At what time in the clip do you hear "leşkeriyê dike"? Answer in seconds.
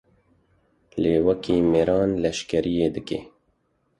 2.23-3.19